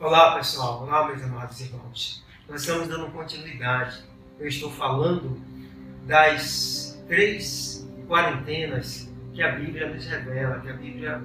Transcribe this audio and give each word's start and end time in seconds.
Olá 0.00 0.34
pessoal, 0.34 0.82
olá 0.82 1.08
meus 1.08 1.22
amados 1.22 1.60
irmãos. 1.60 2.24
Nós 2.48 2.62
estamos 2.62 2.88
dando 2.88 3.12
continuidade. 3.12 4.02
Eu 4.38 4.48
estou 4.48 4.70
falando 4.70 5.38
das 6.06 6.98
três 7.06 7.86
quarentenas 8.08 9.12
que 9.34 9.42
a 9.42 9.52
Bíblia 9.52 9.92
nos 9.92 10.06
revela, 10.06 10.58
que 10.60 10.70
a 10.70 10.72
Bíblia 10.72 11.18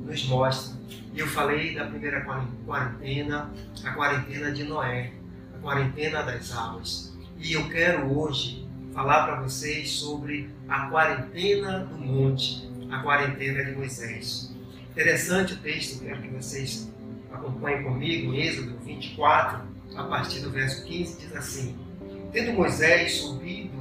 nos 0.00 0.26
mostra. 0.26 0.76
E 1.14 1.20
eu 1.20 1.28
falei 1.28 1.76
da 1.76 1.86
primeira 1.86 2.26
quarentena, 2.66 3.48
a 3.84 3.92
quarentena 3.92 4.50
de 4.50 4.64
Noé, 4.64 5.12
a 5.54 5.58
quarentena 5.58 6.24
das 6.24 6.50
águas. 6.50 7.16
E 7.38 7.52
eu 7.52 7.68
quero 7.68 8.12
hoje 8.12 8.68
falar 8.92 9.24
para 9.24 9.40
vocês 9.42 9.88
sobre 9.88 10.50
a 10.68 10.88
quarentena 10.88 11.78
do 11.78 11.96
monte, 11.96 12.68
a 12.90 12.98
quarentena 13.04 13.64
de 13.64 13.70
Moisés. 13.70 14.52
Interessante 14.90 15.54
o 15.54 15.58
texto, 15.58 16.02
quero 16.02 16.22
que 16.22 16.28
vocês 16.30 16.92
acompanhem 17.46 17.84
comigo, 17.84 18.34
Êxodo 18.34 18.76
24, 18.84 19.60
a 19.96 20.04
partir 20.04 20.40
do 20.40 20.50
verso 20.50 20.84
15, 20.84 21.20
diz 21.20 21.36
assim: 21.36 21.76
Tendo 22.32 22.52
Moisés 22.52 23.18
subido, 23.18 23.76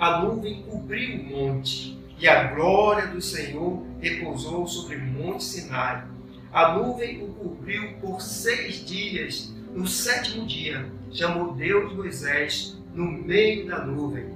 a 0.00 0.20
nuvem 0.20 0.62
cobriu 0.62 1.20
o 1.20 1.24
monte, 1.24 1.98
e 2.18 2.26
a 2.26 2.54
glória 2.54 3.08
do 3.08 3.20
Senhor 3.20 3.84
repousou 4.00 4.66
sobre 4.66 4.96
o 4.96 5.04
monte 5.04 5.44
Sinai. 5.44 6.04
A 6.52 6.74
nuvem 6.74 7.22
o 7.22 7.28
cobriu 7.28 7.94
por 8.00 8.20
seis 8.20 8.84
dias. 8.84 9.52
No 9.72 9.86
sétimo 9.86 10.46
dia, 10.46 10.86
chamou 11.10 11.54
Deus 11.54 11.94
Moisés 11.94 12.76
no 12.92 13.04
meio 13.06 13.66
da 13.66 13.84
nuvem. 13.84 14.26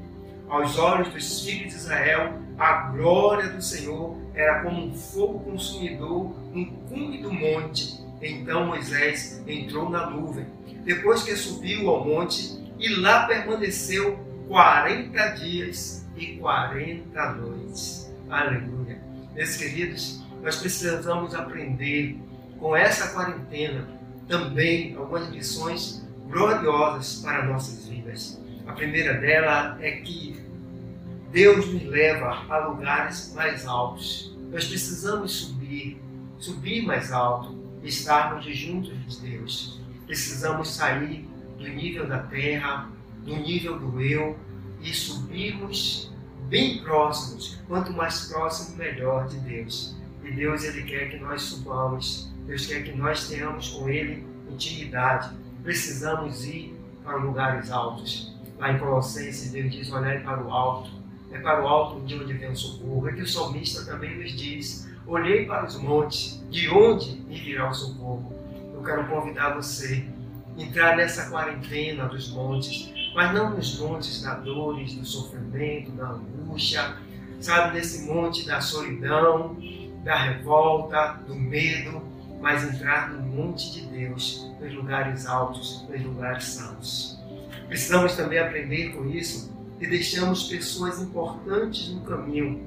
Aos 0.48 0.78
olhos 0.78 1.12
dos 1.12 1.44
filhos 1.44 1.72
de 1.72 1.78
Israel, 1.78 2.34
a 2.58 2.90
glória 2.90 3.50
do 3.50 3.60
Senhor 3.60 4.16
era 4.34 4.62
como 4.62 4.86
um 4.86 4.94
fogo 4.94 5.40
consumidor 5.40 6.34
no 6.54 6.66
cume 6.88 7.20
do 7.20 7.32
monte. 7.32 8.05
Então 8.20 8.66
Moisés 8.66 9.42
entrou 9.46 9.90
na 9.90 10.10
nuvem, 10.10 10.46
depois 10.84 11.22
que 11.22 11.36
subiu 11.36 11.88
ao 11.90 12.04
monte, 12.04 12.58
e 12.78 12.88
lá 12.96 13.26
permaneceu 13.26 14.18
quarenta 14.48 15.28
dias 15.30 16.06
e 16.16 16.36
quarenta 16.36 17.32
noites. 17.32 18.12
Aleluia. 18.28 19.00
Meus 19.34 19.56
queridos, 19.56 20.22
nós 20.42 20.56
precisamos 20.56 21.34
aprender 21.34 22.18
com 22.58 22.74
essa 22.74 23.08
quarentena 23.08 23.88
também 24.28 24.96
algumas 24.96 25.28
lições 25.28 26.06
gloriosas 26.28 27.20
para 27.22 27.44
nossas 27.44 27.86
vidas. 27.86 28.40
A 28.66 28.72
primeira 28.72 29.14
dela 29.14 29.78
é 29.80 29.92
que 29.92 30.36
Deus 31.30 31.66
nos 31.72 31.84
leva 31.84 32.44
a 32.48 32.66
lugares 32.66 33.32
mais 33.34 33.66
altos. 33.66 34.36
Nós 34.50 34.64
precisamos 34.64 35.32
subir, 35.32 36.00
subir 36.38 36.84
mais 36.84 37.12
alto, 37.12 37.55
estarmos 37.86 38.44
juntos 38.44 39.20
de 39.20 39.30
Deus. 39.30 39.80
Precisamos 40.06 40.70
sair 40.70 41.28
do 41.58 41.68
nível 41.68 42.06
da 42.06 42.18
terra, 42.18 42.88
do 43.24 43.36
nível 43.36 43.78
do 43.78 44.00
eu 44.00 44.38
e 44.80 44.92
subirmos 44.92 46.12
bem 46.48 46.82
próximos. 46.82 47.58
Quanto 47.66 47.92
mais 47.92 48.26
próximo, 48.26 48.76
melhor 48.76 49.26
de 49.28 49.38
Deus. 49.40 49.96
E 50.22 50.30
Deus 50.30 50.64
ele 50.64 50.82
quer 50.82 51.10
que 51.10 51.18
nós 51.18 51.42
subamos. 51.42 52.32
Deus 52.46 52.66
quer 52.66 52.84
que 52.84 52.92
nós 52.92 53.28
tenhamos 53.28 53.70
com 53.70 53.88
Ele 53.88 54.26
intimidade. 54.50 55.34
Precisamos 55.62 56.44
ir 56.44 56.76
para 57.04 57.16
lugares 57.16 57.70
altos. 57.70 58.34
Lá 58.58 58.72
em 58.72 58.78
Colossenses, 58.78 59.50
Deus 59.50 59.70
diz: 59.70 59.92
olhar 59.92 60.22
para 60.22 60.42
o 60.42 60.50
alto. 60.50 60.90
É 61.32 61.38
para 61.38 61.62
o 61.62 61.66
alto 61.66 62.00
de 62.06 62.14
onde 62.14 62.32
vem 62.32 62.50
o 62.50 62.56
socorro. 62.56 63.08
É 63.08 63.12
que 63.12 63.22
o 63.22 63.26
salmista 63.26 63.84
também 63.84 64.16
nos 64.16 64.32
diz: 64.32 64.88
olhei 65.06 65.44
para 65.44 65.66
os 65.66 65.76
montes, 65.76 66.42
de 66.50 66.68
onde 66.68 67.24
me 67.46 67.52
virá 67.52 67.70
o 67.70 67.74
socorro. 67.74 68.32
Eu 68.74 68.82
quero 68.82 69.06
convidar 69.06 69.54
você 69.54 70.04
a 70.56 70.60
entrar 70.60 70.96
nessa 70.96 71.30
quarentena 71.30 72.06
dos 72.06 72.30
montes, 72.30 72.92
mas 73.14 73.32
não 73.32 73.50
nos 73.50 73.78
montes 73.78 74.22
da 74.22 74.34
dores, 74.34 74.94
do 74.94 75.04
sofrimento, 75.04 75.92
da 75.92 76.08
angústia, 76.08 76.96
sabe, 77.40 77.74
nesse 77.74 78.04
monte 78.06 78.44
da 78.46 78.60
solidão, 78.60 79.56
da 80.04 80.16
revolta, 80.16 81.20
do 81.26 81.34
medo, 81.34 82.02
mas 82.40 82.64
entrar 82.64 83.10
no 83.10 83.22
monte 83.22 83.72
de 83.72 83.86
Deus, 83.86 84.50
nos 84.60 84.74
lugares 84.74 85.26
altos, 85.26 85.86
nos 85.88 86.02
lugares 86.02 86.44
santos. 86.44 87.18
Precisamos 87.68 88.14
também 88.14 88.38
aprender 88.38 88.90
com 88.90 89.08
isso 89.08 89.52
e 89.80 89.86
deixamos 89.86 90.44
pessoas 90.44 91.00
importantes 91.00 91.88
no 91.90 92.00
caminho. 92.02 92.62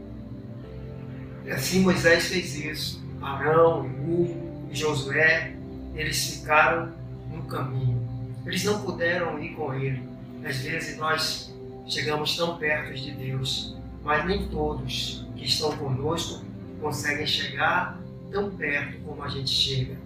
E 1.46 1.52
assim 1.52 1.82
Moisés 1.82 2.28
fez 2.28 2.56
isso. 2.58 3.00
Arão, 3.22 3.86
Egu 3.86 4.49
e 4.70 4.76
Josué, 4.76 5.56
eles 5.96 6.36
ficaram 6.36 6.94
no 7.32 7.44
caminho. 7.44 8.08
Eles 8.46 8.64
não 8.64 8.82
puderam 8.82 9.42
ir 9.42 9.56
com 9.56 9.74
ele. 9.74 10.02
Às 10.44 10.58
vezes 10.58 10.98
nós 10.98 11.54
chegamos 11.88 12.36
tão 12.38 12.58
perto 12.58 12.94
de 12.94 13.12
Deus, 13.12 13.76
mas 14.04 14.26
nem 14.26 14.48
todos 14.48 15.28
que 15.36 15.46
estão 15.46 15.76
conosco 15.78 16.44
conseguem 16.80 17.28
chegar 17.28 18.00
tão 18.32 18.52
perto 18.52 19.00
como 19.04 19.24
a 19.24 19.28
gente 19.28 19.50
chega. 19.50 19.98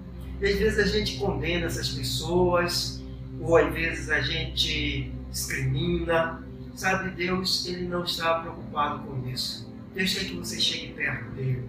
E 0.42 0.46
às 0.46 0.56
vezes 0.56 0.80
a 0.80 0.86
gente 0.86 1.18
condena 1.18 1.68
essas 1.68 1.90
pessoas, 1.90 3.02
ou 3.40 3.56
às 3.58 3.72
vezes 3.74 4.10
a 4.10 4.22
gente 4.22 5.12
discrimina. 5.30 6.44
Sabe, 6.76 7.12
Deus 7.12 7.68
ele 7.68 7.88
não 7.88 8.04
está 8.04 8.40
preocupado 8.40 9.04
com 9.04 9.30
isso. 9.30 9.72
Deus 9.94 10.14
quer 10.14 10.26
que 10.26 10.36
você 10.36 10.60
chegue 10.60 10.94
perto 10.94 11.30
dele. 11.36 11.64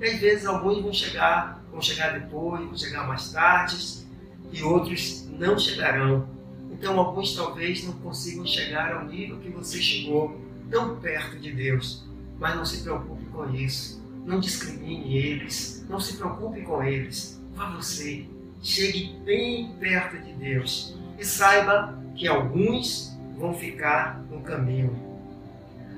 E 0.00 0.04
às 0.04 0.20
vezes 0.20 0.46
alguns 0.46 0.82
vão 0.82 0.92
chegar, 0.92 1.59
vão 1.70 1.80
chegar 1.80 2.18
depois, 2.18 2.64
vão 2.64 2.76
chegar 2.76 3.06
mais 3.06 3.32
tarde, 3.32 4.06
e 4.52 4.62
outros 4.62 5.28
não 5.38 5.58
chegarão. 5.58 6.28
Então 6.70 6.98
alguns 6.98 7.34
talvez 7.34 7.84
não 7.84 7.92
consigam 7.94 8.46
chegar 8.46 8.94
ao 8.94 9.06
nível 9.06 9.38
que 9.38 9.48
você 9.50 9.80
chegou, 9.80 10.40
tão 10.70 10.96
perto 10.96 11.38
de 11.38 11.52
Deus. 11.52 12.04
Mas 12.38 12.56
não 12.56 12.64
se 12.64 12.82
preocupe 12.82 13.24
com 13.26 13.50
isso. 13.54 14.00
Não 14.24 14.40
discrimine 14.40 15.16
eles, 15.16 15.84
não 15.88 16.00
se 16.00 16.16
preocupe 16.16 16.62
com 16.62 16.82
eles. 16.82 17.40
Vá 17.54 17.70
você, 17.70 18.26
chegue 18.62 19.18
bem 19.24 19.72
perto 19.78 20.18
de 20.18 20.32
Deus 20.32 20.96
e 21.18 21.24
saiba 21.24 21.98
que 22.14 22.26
alguns 22.28 23.16
vão 23.36 23.54
ficar 23.54 24.22
no 24.30 24.40
caminho. 24.40 24.98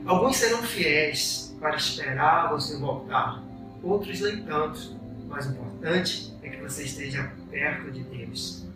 Alguns 0.05 0.37
serão 0.37 0.62
fiéis 0.62 1.55
para 1.61 1.77
esperar 1.77 2.50
você 2.50 2.77
voltar, 2.77 3.43
outros 3.82 4.21
nem 4.21 4.43
tanto. 4.43 5.00
Mas 5.32 5.47
o 5.47 5.50
importante 5.53 6.37
é 6.43 6.50
que 6.50 6.62
você 6.62 6.84
esteja 6.84 7.32
perto 7.50 7.91
de 7.91 8.03
Deus. 8.04 8.66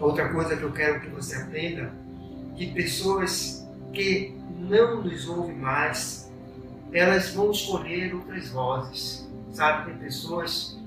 Outra 0.00 0.30
coisa 0.30 0.56
que 0.56 0.62
eu 0.62 0.72
quero 0.72 1.00
que 1.00 1.10
você 1.10 1.36
aprenda, 1.36 1.92
que 2.56 2.72
pessoas 2.72 3.68
que 3.92 4.34
não 4.58 5.04
nos 5.04 5.28
ouvem 5.28 5.56
mais, 5.56 6.32
elas 6.90 7.34
vão 7.34 7.50
escolher 7.50 8.14
outras 8.14 8.48
vozes. 8.48 9.28
Sabe, 9.52 9.90
tem 9.90 9.98
pessoas 9.98 10.78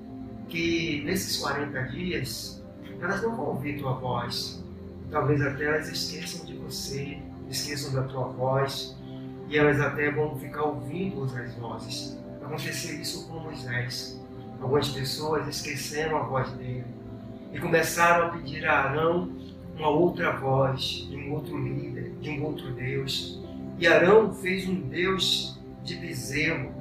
que 0.48 1.04
nesses 1.06 1.38
40 1.38 1.80
dias, 1.84 2.64
elas 3.00 3.22
não 3.22 3.36
vão 3.36 3.46
ouvir 3.50 3.80
tua 3.80 3.94
voz, 3.94 4.64
talvez 5.12 5.42
até 5.42 5.66
elas 5.66 5.90
esqueçam 5.90 6.46
de 6.46 6.56
você, 6.58 7.20
esqueçam 7.50 7.94
da 7.94 8.04
tua 8.04 8.28
voz, 8.30 8.96
e 9.48 9.58
elas 9.58 9.80
até 9.80 10.12
vão 10.12 10.38
ficar 10.40 10.64
ouvindo 10.64 11.20
outras 11.20 11.54
vozes. 11.56 12.18
Aconteceu 12.44 13.00
isso 13.00 13.28
com 13.28 13.40
Moisés. 13.40 14.20
Algumas 14.62 14.90
pessoas 14.90 15.48
esqueceram 15.48 16.18
a 16.18 16.24
voz 16.24 16.52
dele 16.52 16.86
e 17.52 17.60
começaram 17.60 18.28
a 18.28 18.30
pedir 18.30 18.66
a 18.66 18.84
Arão 18.84 19.30
uma 19.76 19.90
outra 19.90 20.36
voz, 20.36 21.08
de 21.10 21.16
um 21.16 21.34
outro 21.34 21.58
líder, 21.58 22.14
de 22.20 22.30
um 22.30 22.44
outro 22.44 22.74
Deus. 22.74 23.42
E 23.78 23.88
Arão 23.88 24.34
fez 24.34 24.68
um 24.68 24.82
Deus 24.82 25.58
de 25.84 25.96
bezerro 25.96 26.74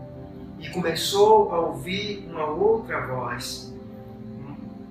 e 0.58 0.68
começou 0.70 1.52
a 1.52 1.60
ouvir 1.60 2.26
uma 2.28 2.46
outra 2.46 3.06
voz. 3.06 3.72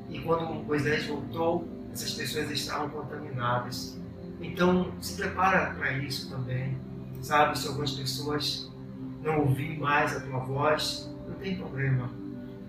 E 0.09 0.19
quando 0.19 0.54
Moisés 0.64 1.06
voltou, 1.06 1.68
essas 1.92 2.14
pessoas 2.14 2.50
estavam 2.50 2.90
contaminadas. 2.90 4.00
Então, 4.40 4.92
se 5.01 5.18
prepara 5.18 5.74
para 5.75 5.92
isso 5.94 6.30
também. 6.30 6.78
Sabe, 7.22 7.60
se 7.60 7.68
algumas 7.68 7.92
pessoas 7.92 8.72
não 9.22 9.40
ouvirem 9.40 9.80
mais 9.80 10.16
a 10.16 10.22
tua 10.22 10.40
voz, 10.40 11.13
não 11.28 11.36
tem 11.36 11.57
problema. 11.57 12.10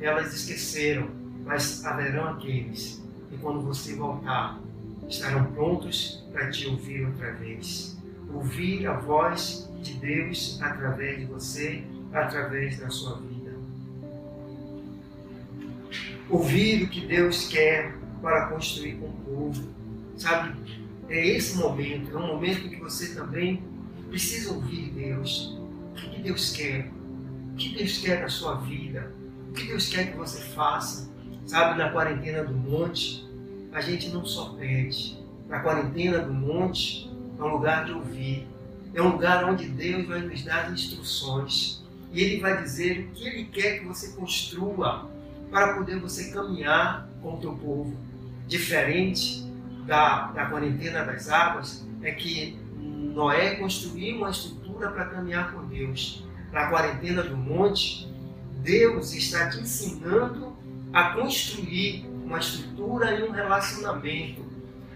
Elas 0.00 0.32
esqueceram, 0.32 1.08
mas 1.44 1.84
haverão 1.84 2.28
aqueles 2.28 3.02
que 3.28 3.38
quando 3.38 3.62
você 3.62 3.94
voltar, 3.94 4.60
estarão 5.08 5.44
prontos 5.52 6.24
para 6.32 6.50
te 6.50 6.66
ouvir 6.66 7.06
outra 7.06 7.32
vez. 7.32 7.96
Ouvir 8.32 8.86
a 8.86 8.94
voz 8.94 9.68
de 9.82 9.94
Deus 9.94 10.58
através 10.62 11.18
de 11.18 11.26
você, 11.26 11.82
através 12.12 12.78
da 12.78 12.90
sua 12.90 13.18
vida. 13.18 13.54
Ouvir 16.28 16.84
o 16.84 16.88
que 16.88 17.06
Deus 17.06 17.48
quer 17.48 17.96
para 18.20 18.48
construir 18.48 18.96
com 18.96 19.06
o 19.06 19.12
povo. 19.12 19.68
Sabe? 20.16 20.54
É 21.08 21.26
esse 21.26 21.56
momento, 21.56 22.14
é 22.14 22.20
um 22.20 22.26
momento 22.26 22.68
que 22.68 22.76
você 22.76 23.14
também 23.14 23.62
precisa 24.10 24.52
ouvir 24.52 24.90
Deus. 24.90 25.58
O 25.92 25.94
que 25.94 26.22
Deus 26.22 26.52
quer? 26.52 26.90
O 27.52 27.56
que 27.56 27.74
Deus 27.74 27.98
quer 27.98 28.20
na 28.20 28.28
sua 28.28 28.56
vida? 28.56 29.10
O 29.48 29.52
que 29.52 29.66
Deus 29.66 29.88
quer 29.88 30.12
que 30.12 30.16
você 30.16 30.40
faça? 30.40 31.10
Sabe, 31.46 31.78
na 31.78 31.90
quarentena 31.90 32.44
do 32.44 32.54
monte, 32.54 33.26
a 33.72 33.80
gente 33.80 34.10
não 34.10 34.24
só 34.24 34.50
pede. 34.50 35.18
A 35.50 35.60
quarentena 35.60 36.18
do 36.18 36.32
monte 36.32 37.10
é 37.38 37.42
um 37.42 37.48
lugar 37.48 37.86
de 37.86 37.92
ouvir. 37.92 38.46
É 38.94 39.00
um 39.00 39.12
lugar 39.12 39.44
onde 39.44 39.66
Deus 39.66 40.06
vai 40.06 40.20
nos 40.20 40.44
dar 40.44 40.70
instruções. 40.72 41.82
E 42.12 42.22
Ele 42.22 42.40
vai 42.40 42.62
dizer 42.62 43.00
o 43.00 43.12
que 43.12 43.26
Ele 43.26 43.44
quer 43.44 43.78
que 43.78 43.86
você 43.86 44.12
construa 44.12 45.08
para 45.50 45.74
poder 45.74 45.98
você 45.98 46.30
caminhar 46.30 47.08
com 47.22 47.34
o 47.34 47.38
teu 47.38 47.54
povo. 47.54 47.96
Diferente 48.46 49.44
da, 49.86 50.28
da 50.32 50.46
quarentena 50.46 51.04
das 51.04 51.28
águas, 51.28 51.86
é 52.02 52.12
que 52.12 52.58
Noé 52.78 53.56
construiu 53.56 54.18
uma 54.18 54.30
estrutura 54.30 54.90
para 54.90 55.06
caminhar 55.06 55.52
com 55.52 55.66
Deus. 55.66 56.24
Na 56.52 56.68
quarentena 56.68 57.22
do 57.22 57.36
monte, 57.36 58.08
Deus 58.62 59.12
está 59.12 59.48
te 59.48 59.60
ensinando 59.60 60.56
a 60.92 61.10
construir 61.14 62.06
uma 62.24 62.38
estrutura 62.38 63.18
e 63.18 63.28
um 63.28 63.30
relacionamento, 63.30 64.44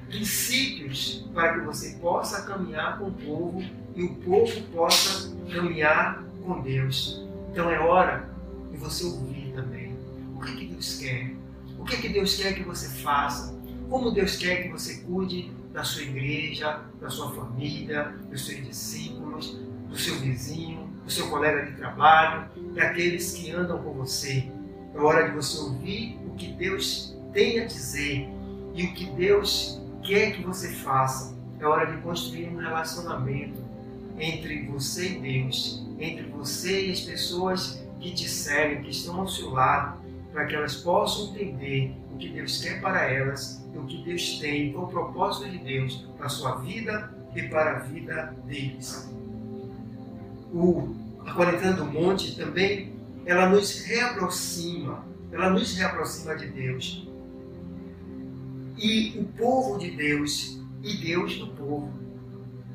princípios 0.09 1.26
para 1.32 1.55
que 1.55 1.61
você 1.64 1.97
possa 2.00 2.43
caminhar 2.43 2.99
com 2.99 3.09
o 3.09 3.12
povo 3.12 3.62
e 3.94 4.03
o 4.03 4.14
povo 4.17 4.61
possa 4.73 5.35
caminhar 5.50 6.23
com 6.44 6.61
Deus. 6.61 7.26
Então 7.50 7.70
é 7.70 7.79
hora 7.79 8.29
de 8.70 8.76
você 8.76 9.05
ouvir 9.05 9.53
também. 9.55 9.97
O 10.37 10.41
que, 10.41 10.56
que 10.56 10.67
Deus 10.67 10.99
quer, 10.99 11.35
o 11.79 11.85
que, 11.85 11.97
que 11.97 12.08
Deus 12.08 12.37
quer 12.37 12.55
que 12.55 12.62
você 12.62 12.88
faça, 13.03 13.55
como 13.88 14.11
Deus 14.11 14.37
quer 14.37 14.62
que 14.62 14.69
você 14.69 14.99
cuide 15.03 15.50
da 15.73 15.85
sua 15.85 16.03
igreja, 16.03 16.81
da 17.00 17.08
sua 17.08 17.31
família, 17.32 18.15
dos 18.31 18.47
seus 18.47 18.67
discípulos, 18.67 19.58
do 19.88 19.99
seu 19.99 20.17
vizinho, 20.17 20.92
do 21.05 21.11
seu 21.11 21.29
colega 21.29 21.67
de 21.67 21.73
trabalho, 21.73 22.49
daqueles 22.75 23.33
que 23.33 23.51
andam 23.51 23.83
com 23.83 23.93
você. 23.93 24.51
É 24.95 24.99
hora 24.99 25.29
de 25.29 25.35
você 25.35 25.59
ouvir 25.59 26.19
o 26.27 26.35
que 26.35 26.53
Deus 26.53 27.17
tem 27.33 27.61
a 27.61 27.65
dizer 27.65 28.29
e 28.75 28.85
o 28.85 28.95
que 28.95 29.07
Deus 29.07 29.81
quer 30.03 30.33
que 30.33 30.43
você 30.43 30.69
faça. 30.69 31.37
É 31.59 31.67
hora 31.67 31.87
de 31.87 32.01
construir 32.03 32.49
um 32.49 32.57
relacionamento 32.57 33.63
entre 34.19 34.67
você 34.67 35.13
e 35.13 35.21
Deus, 35.21 35.87
entre 35.99 36.25
você 36.25 36.89
e 36.89 36.93
as 36.93 37.01
pessoas 37.01 37.83
que 38.01 38.13
te 38.13 38.29
seguem, 38.29 38.83
que 38.83 38.91
estão 38.91 39.21
ao 39.21 39.29
seu 39.29 39.51
lado, 39.51 40.01
para 40.33 40.47
que 40.47 40.55
elas 40.55 40.77
possam 40.77 41.29
entender 41.29 41.95
o 42.13 42.17
que 42.17 42.29
Deus 42.29 42.61
quer 42.63 42.81
para 42.81 43.09
elas 43.11 43.65
e 43.73 43.79
o 43.79 43.85
que 43.85 44.03
Deus 44.03 44.39
tem, 44.39 44.77
o 44.77 44.87
propósito 44.87 45.51
de 45.51 45.59
Deus 45.59 46.09
para 46.17 46.27
a 46.27 46.31
sua 46.31 46.57
vida 46.57 47.13
e 47.35 47.43
para 47.43 47.77
a 47.77 47.79
vida 47.81 48.35
deles. 48.45 49.13
O, 50.53 50.95
a 51.25 51.33
quarentena 51.33 51.73
do 51.73 51.85
monte 51.85 52.37
também, 52.37 52.93
ela 53.25 53.49
nos 53.49 53.81
reaproxima, 53.81 55.05
ela 55.31 55.51
nos 55.51 55.75
reaproxima 55.75 56.37
de 56.37 56.47
Deus. 56.49 57.09
E 58.77 59.19
o 59.19 59.25
povo 59.25 59.79
de 59.79 59.91
Deus 59.91 60.61
e 60.83 60.97
Deus 60.97 61.37
do 61.37 61.49
povo. 61.49 61.93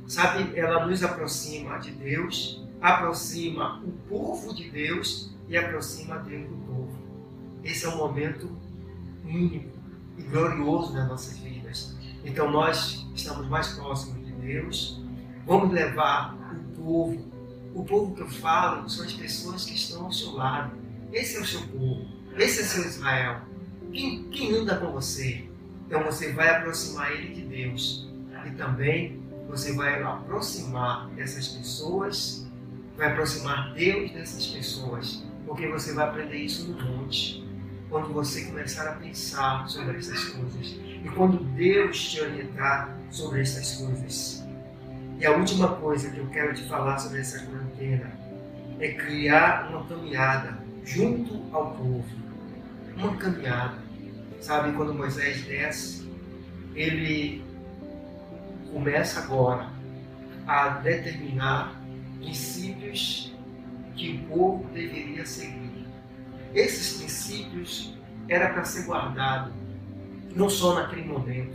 Sabe, 0.07 0.57
ela 0.57 0.85
nos 0.85 1.03
aproxima 1.03 1.77
de 1.79 1.91
Deus, 1.91 2.65
aproxima 2.81 3.83
o 3.83 3.91
povo 4.07 4.53
de 4.53 4.69
Deus 4.69 5.35
e 5.49 5.57
aproxima 5.57 6.17
Deus 6.19 6.47
do 6.47 6.55
povo. 6.55 6.97
Esse 7.63 7.85
é 7.85 7.89
um 7.89 7.97
momento 7.97 8.49
único 9.25 9.77
e 10.17 10.21
glorioso 10.23 10.93
nas 10.93 11.07
nossas 11.07 11.37
vidas. 11.37 11.95
Então 12.23 12.49
nós 12.49 13.05
estamos 13.13 13.47
mais 13.47 13.67
próximos 13.73 14.25
de 14.25 14.31
Deus. 14.33 15.01
Vamos 15.45 15.73
levar 15.73 16.35
o 16.35 16.81
povo. 16.81 17.36
O 17.77 17.85
povo 17.85 18.15
que 18.15 18.21
eu 18.21 18.27
falo 18.27 18.89
são 18.89 19.05
as 19.05 19.13
pessoas 19.13 19.65
que 19.65 19.75
estão 19.75 20.05
ao 20.05 20.11
seu 20.11 20.31
lado. 20.31 20.75
Esse 21.13 21.37
é 21.37 21.41
o 21.41 21.45
seu 21.45 21.61
povo. 21.67 22.07
Esse 22.35 22.61
é 22.61 22.63
seu 22.63 22.83
Israel. 22.83 23.41
Quem, 23.93 24.23
quem 24.31 24.55
anda 24.55 24.77
com 24.77 24.91
você? 24.91 25.45
Então 25.85 26.03
você 26.03 26.33
vai 26.33 26.49
aproximar 26.49 27.11
ele 27.11 27.35
de 27.35 27.41
Deus. 27.41 28.09
E 28.47 28.49
também 28.55 29.21
você 29.47 29.73
vai 29.73 30.01
aproximar 30.01 31.07
dessas 31.09 31.49
pessoas, 31.49 32.47
vai 32.97 33.11
aproximar 33.11 33.75
Deus 33.75 34.11
dessas 34.11 34.47
pessoas, 34.47 35.23
porque 35.45 35.67
você 35.67 35.93
vai 35.93 36.07
aprender 36.07 36.37
isso 36.37 36.67
no 36.67 36.83
monte 36.83 37.47
quando 37.91 38.11
você 38.11 38.45
começar 38.45 38.89
a 38.89 38.93
pensar 38.95 39.69
sobre 39.69 39.97
essas 39.97 40.23
coisas 40.29 40.75
e 41.05 41.09
quando 41.15 41.43
Deus 41.53 42.09
te 42.09 42.21
orientar 42.21 42.97
sobre 43.11 43.41
essas 43.41 43.73
coisas. 43.75 44.46
E 45.19 45.25
a 45.25 45.31
última 45.31 45.75
coisa 45.75 46.09
que 46.09 46.17
eu 46.19 46.27
quero 46.27 46.53
te 46.53 46.63
falar 46.63 46.97
sobre 46.99 47.21
essa 47.21 47.45
quarentena 47.45 48.11
é 48.79 48.93
criar 48.93 49.69
uma 49.69 49.85
caminhada 49.85 50.57
junto 50.83 51.43
ao 51.51 51.71
povo. 51.71 52.05
Uma 52.95 53.17
caminhada. 53.17 53.77
Sabe, 54.39 54.73
quando 54.73 54.93
Moisés 54.93 55.43
desce, 55.45 56.07
ele 56.75 57.43
começa 58.71 59.19
agora 59.21 59.69
a 60.45 60.69
determinar 60.69 61.75
princípios 62.19 63.33
que 63.95 64.23
o 64.23 64.35
povo 64.35 64.69
deveria 64.71 65.25
seguir 65.25 65.67
esses 66.53 66.97
princípios 66.97 67.93
era 68.27 68.49
para 68.49 68.63
ser 68.63 68.85
guardado, 68.85 69.53
não 70.35 70.49
só 70.49 70.75
naquele 70.75 71.05
momento, 71.05 71.53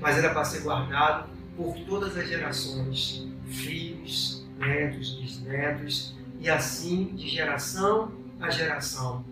mas 0.00 0.18
era 0.18 0.32
para 0.32 0.44
ser 0.44 0.62
guardado 0.62 1.30
por 1.56 1.74
todas 1.86 2.16
as 2.16 2.28
gerações, 2.28 3.28
filhos, 3.46 4.46
netos, 4.58 5.14
bisnetos, 5.14 6.14
e 6.40 6.48
assim 6.48 7.14
de 7.14 7.28
geração 7.28 8.12
a 8.40 8.50
geração. 8.50 9.24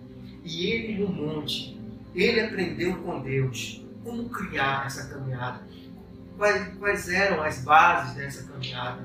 E 0.44 0.66
ele 0.66 1.04
no 1.04 1.12
monte, 1.12 1.78
ele 2.14 2.40
aprendeu 2.40 2.96
com 3.02 3.20
Deus 3.20 3.84
como 4.04 4.28
criar 4.28 4.86
essa 4.86 5.08
caminhada, 5.08 5.60
quais, 6.36 6.76
quais 6.78 7.08
eram 7.08 7.42
as 7.42 7.62
bases 7.62 8.14
dessa 8.14 8.44
caminhada. 8.44 9.02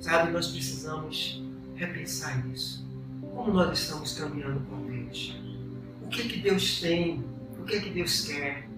Sabe, 0.00 0.30
nós 0.30 0.48
precisamos 0.48 1.42
repensar 1.74 2.46
isso. 2.48 2.86
Como 3.34 3.52
nós 3.52 3.78
estamos 3.78 4.16
caminhando 4.16 4.60
com 4.66 4.86
Deus? 4.86 5.36
O 6.02 6.08
que 6.08 6.28
que 6.28 6.40
Deus 6.40 6.80
tem? 6.80 7.24
O 7.58 7.64
que 7.64 7.80
que 7.80 7.90
Deus 7.90 8.26
quer? 8.26 8.68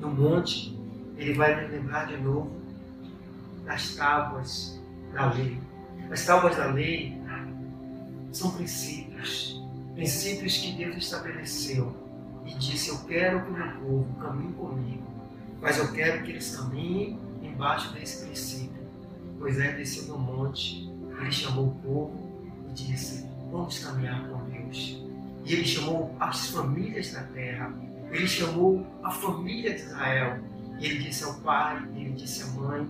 No 0.00 0.10
monte, 0.10 0.78
Ele 1.16 1.34
vai 1.34 1.60
nos 1.60 1.72
lembrar 1.72 2.06
de 2.06 2.16
novo 2.18 2.57
das 3.68 3.94
tábuas 3.94 4.80
da 5.12 5.30
lei. 5.32 5.60
As 6.10 6.24
tábuas 6.24 6.56
da 6.56 6.66
lei 6.72 7.20
são 8.32 8.50
princípios, 8.52 9.62
princípios 9.94 10.56
que 10.56 10.72
Deus 10.72 10.96
estabeleceu 10.96 11.94
e 12.46 12.54
disse: 12.54 12.88
Eu 12.88 12.98
quero 13.00 13.44
que 13.44 13.50
o 13.50 13.52
meu 13.52 13.70
povo 13.72 14.20
caminhe 14.20 14.52
comigo, 14.54 15.04
mas 15.60 15.76
eu 15.76 15.92
quero 15.92 16.24
que 16.24 16.30
eles 16.30 16.56
caminhem 16.56 17.18
embaixo 17.42 17.92
desse 17.92 18.24
princípio. 18.24 18.88
Moisés 19.38 19.76
desceu 19.76 20.04
no 20.04 20.18
monte, 20.18 20.90
ele 21.20 21.30
chamou 21.30 21.68
o 21.68 21.74
povo 21.76 22.50
e 22.70 22.72
disse: 22.72 23.28
Vamos 23.52 23.78
caminhar 23.78 24.26
com 24.28 24.48
Deus. 24.50 25.04
E 25.44 25.52
ele 25.52 25.64
chamou 25.64 26.16
as 26.18 26.48
famílias 26.48 27.12
da 27.12 27.22
terra. 27.22 27.72
Ele 28.10 28.26
chamou 28.26 28.86
a 29.02 29.10
família 29.10 29.74
de 29.74 29.82
Israel. 29.82 30.38
E 30.78 30.86
ele 30.86 30.98
disse 31.04 31.24
ao 31.24 31.34
pai, 31.40 31.82
ele 31.96 32.12
disse 32.12 32.42
à 32.42 32.46
mãe, 32.48 32.88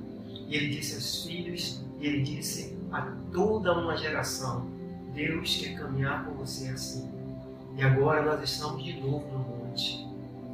e 0.48 0.56
ele 0.56 0.68
disse 0.68 0.94
aos 0.94 1.24
filhos, 1.24 1.84
e 2.00 2.06
ele 2.06 2.22
disse 2.22 2.76
a 2.90 3.02
toda 3.32 3.74
uma 3.74 3.96
geração: 3.96 4.66
Deus 5.14 5.56
quer 5.56 5.78
caminhar 5.78 6.24
com 6.24 6.32
você 6.32 6.68
assim. 6.68 7.10
E 7.76 7.82
agora 7.82 8.24
nós 8.24 8.50
estamos 8.50 8.82
de 8.82 8.98
novo 8.98 9.28
no 9.30 9.38
monte. 9.40 10.08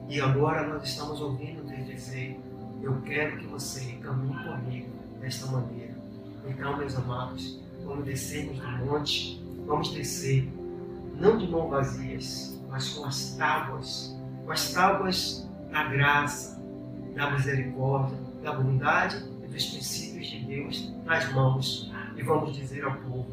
E 0.08 0.20
agora 0.20 0.66
nós 0.66 0.82
estamos 0.82 1.20
ouvindo 1.20 1.64
Deus 1.64 1.86
dizer: 1.86 2.38
Eu 2.82 3.00
quero 3.02 3.38
que 3.38 3.46
você 3.46 3.92
caminhe 4.02 4.34
comigo 4.34 4.90
desta 5.20 5.46
maneira. 5.46 5.94
Então, 6.46 6.76
meus 6.76 6.96
amados, 6.96 7.60
vamos 7.84 8.04
descermos 8.04 8.58
do 8.58 8.68
monte, 8.84 9.40
vamos 9.64 9.92
descer 9.94 10.52
não 11.20 11.38
de 11.38 11.46
mãos 11.46 11.70
vazias, 11.70 12.60
mas 12.68 12.88
com 12.90 13.04
as 13.04 13.36
tábuas, 13.36 14.18
com 14.44 14.50
as 14.50 14.72
tábuas 14.72 15.48
da 15.70 15.84
graça, 15.84 16.60
da 17.14 17.30
misericórdia, 17.30 18.18
da 18.42 18.52
bondade 18.52 19.33
dos 19.54 19.66
princípios 19.66 20.26
de 20.26 20.40
Deus 20.40 20.92
nas 21.04 21.32
mãos. 21.32 21.92
E 22.16 22.22
vamos 22.22 22.54
dizer 22.54 22.84
ao 22.84 22.96
povo: 22.96 23.26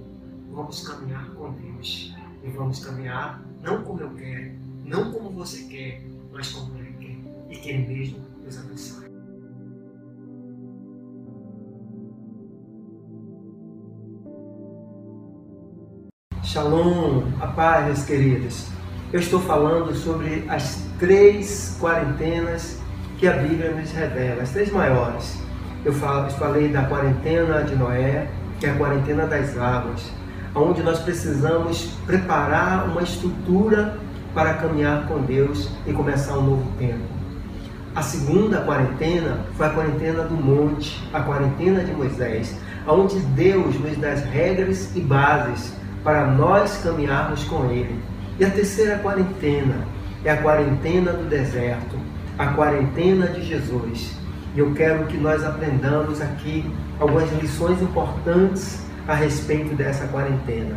vamos 0.52 0.88
caminhar 0.88 1.30
com 1.32 1.52
Deus. 1.54 2.16
E 2.44 2.50
vamos 2.50 2.84
caminhar 2.84 3.44
não 3.62 3.84
como 3.84 4.02
eu 4.02 4.10
quero, 4.12 4.54
não 4.86 5.12
como 5.12 5.30
você 5.32 5.64
quer, 5.64 6.04
mas 6.32 6.52
como 6.52 6.78
Ele 6.78 6.94
quer. 7.00 7.54
E 7.54 7.58
que 7.58 7.70
Ele 7.70 7.88
mesmo 7.88 8.20
nos 8.44 8.58
abençoe. 8.58 9.12
Shalom, 16.44 17.24
a 17.40 17.48
paz, 17.48 17.86
meus 17.86 18.06
queridos. 18.06 18.68
Eu 19.14 19.20
estou 19.20 19.40
falando 19.42 19.94
sobre 19.94 20.46
as 20.50 20.88
três 21.00 21.78
quarentenas 21.80 22.80
que 23.20 23.28
a 23.28 23.38
Bíblia 23.38 23.74
nos 23.74 23.92
revela, 23.92 24.42
as 24.42 24.52
três 24.52 24.72
maiores. 24.72 25.42
Eu 25.84 25.94
falei 25.94 26.68
da 26.68 26.84
quarentena 26.84 27.64
de 27.64 27.76
Noé, 27.76 28.28
que 28.60 28.68
é 28.68 28.70
a 28.70 28.76
quarentena 28.76 29.26
das 29.26 29.58
águas, 29.58 30.12
onde 30.54 30.84
nós 30.84 31.00
precisamos 31.00 31.98
preparar 32.06 32.88
uma 32.88 33.02
estrutura 33.02 33.98
para 34.36 34.54
caminhar 34.54 35.08
com 35.08 35.24
Deus 35.24 35.70
e 35.88 35.92
começar 35.92 36.38
um 36.38 36.44
novo 36.44 36.72
tempo. 36.78 37.02
A 37.96 38.04
segunda 38.04 38.62
quarentena 38.62 39.40
foi 39.58 39.66
a 39.66 39.70
quarentena 39.72 40.24
do 40.24 40.36
monte, 40.36 41.04
a 41.12 41.20
quarentena 41.20 41.84
de 41.84 41.92
Moisés, 41.94 42.56
onde 42.88 43.20
Deus 43.20 43.80
nos 43.80 43.98
dá 43.98 44.12
as 44.12 44.24
regras 44.24 44.96
e 44.96 45.02
bases 45.02 45.74
para 46.04 46.28
nós 46.28 46.78
caminharmos 46.84 47.44
com 47.46 47.66
Ele. 47.72 48.00
E 48.40 48.46
a 48.46 48.52
terceira 48.52 49.00
quarentena 49.00 49.88
é 50.24 50.30
a 50.30 50.38
quarentena 50.38 51.12
do 51.12 51.28
deserto, 51.28 51.98
a 52.38 52.48
quarentena 52.48 53.28
de 53.28 53.44
Jesus. 53.44 54.21
E 54.56 54.60
eu 54.60 54.74
quero 54.74 55.06
que 55.06 55.18
nós 55.18 55.44
aprendamos 55.44 56.22
aqui 56.22 56.70
algumas 57.00 57.32
lições 57.42 57.82
importantes 57.82 58.86
a 59.08 59.16
respeito 59.16 59.76
dessa 59.76 60.08
quarentena. 60.08 60.76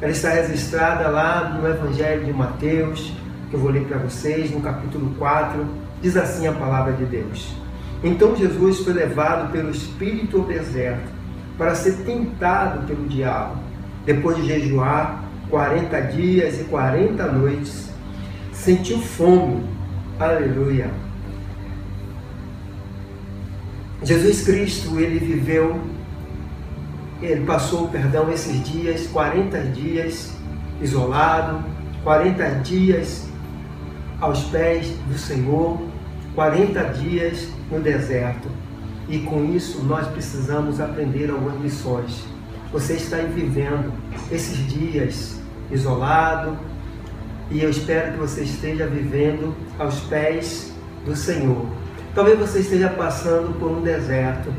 Ela 0.00 0.12
está 0.12 0.30
registrada 0.30 1.08
lá 1.08 1.58
no 1.58 1.66
Evangelho 1.66 2.24
de 2.24 2.32
Mateus, 2.32 3.12
que 3.48 3.56
eu 3.56 3.60
vou 3.60 3.70
ler 3.70 3.84
para 3.86 3.98
vocês, 3.98 4.50
no 4.50 4.60
capítulo 4.60 5.14
4, 5.18 5.86
Diz 6.02 6.16
assim 6.16 6.46
a 6.46 6.52
palavra 6.52 6.92
de 6.92 7.04
Deus. 7.04 7.54
Então 8.04 8.36
Jesus 8.36 8.80
foi 8.80 8.92
levado 8.92 9.50
pelo 9.50 9.70
Espírito 9.70 10.38
ao 10.38 10.44
deserto 10.44 11.10
para 11.56 11.74
ser 11.74 12.04
tentado 12.04 12.86
pelo 12.86 13.08
diabo. 13.08 13.56
Depois 14.04 14.36
de 14.36 14.46
jejuar 14.46 15.24
40 15.48 16.00
dias 16.02 16.60
e 16.60 16.64
40 16.64 17.32
noites, 17.32 17.90
sentiu 18.52 18.98
fome. 18.98 19.64
Aleluia. 20.20 20.90
Jesus 24.06 24.42
Cristo, 24.42 25.00
ele 25.00 25.18
viveu, 25.18 25.80
ele 27.20 27.44
passou, 27.44 27.88
perdão, 27.88 28.30
esses 28.30 28.62
dias, 28.62 29.08
40 29.08 29.58
dias 29.62 30.32
isolado, 30.80 31.64
40 32.04 32.48
dias 32.60 33.26
aos 34.20 34.44
pés 34.44 34.86
do 35.08 35.18
Senhor, 35.18 35.82
40 36.36 36.84
dias 36.90 37.48
no 37.68 37.80
deserto. 37.80 38.48
E 39.08 39.18
com 39.18 39.44
isso 39.46 39.82
nós 39.82 40.06
precisamos 40.06 40.78
aprender 40.80 41.28
algumas 41.28 41.60
lições. 41.60 42.24
Você 42.70 42.92
está 42.92 43.16
vivendo 43.16 43.92
esses 44.30 44.56
dias 44.68 45.40
isolado 45.68 46.56
e 47.50 47.60
eu 47.60 47.70
espero 47.70 48.12
que 48.12 48.18
você 48.18 48.44
esteja 48.44 48.86
vivendo 48.86 49.52
aos 49.80 49.98
pés 50.02 50.72
do 51.04 51.16
Senhor. 51.16 51.66
Talvez 52.16 52.38
você 52.38 52.60
esteja 52.60 52.88
passando 52.88 53.58
por 53.58 53.70
um 53.70 53.82
deserto 53.82 54.50